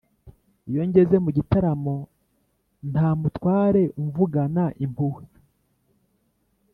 [0.69, 1.95] Iyo ngeze mu gitaramo
[2.91, 5.23] nta mutware umvugana impuhwe,